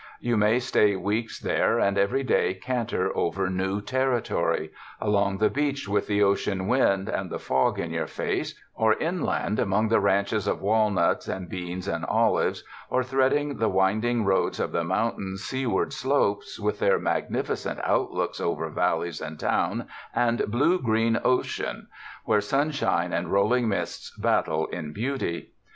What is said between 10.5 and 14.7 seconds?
walnuts and beans and olives, or threading the winding roads